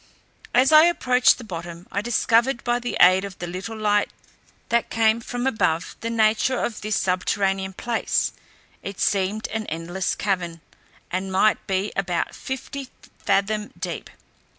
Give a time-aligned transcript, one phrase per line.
[0.55, 4.09] As I approached the bottom, I discovered by the aid of the little light
[4.69, 8.31] that came from above the nature of this subterranean place,
[8.81, 10.61] it seemed an endless cavern,
[11.11, 14.09] and might be about fifty fathom deep.